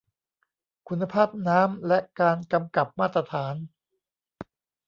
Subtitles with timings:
[0.87, 3.55] คุณภาพน้ำ และการกำกับมาตรฐาน